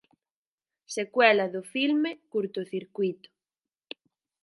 [0.95, 3.29] Secuela do filme "Curtocircuíto".